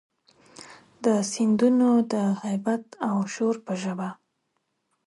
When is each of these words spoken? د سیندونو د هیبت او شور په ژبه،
د 1.03 1.05
سیندونو 1.31 1.89
د 2.13 2.15
هیبت 2.43 2.83
او 3.07 3.17
شور 3.33 3.55
په 3.65 3.73
ژبه، 3.81 4.09